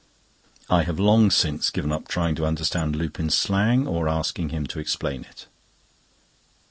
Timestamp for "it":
5.25-5.45